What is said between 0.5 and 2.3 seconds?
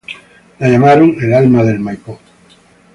La llamaron "El alma del Maipo".